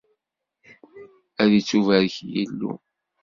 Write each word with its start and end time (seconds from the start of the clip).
Ad 1.41 1.51
ittubarek 1.59 2.15
Yillu! 2.33 2.71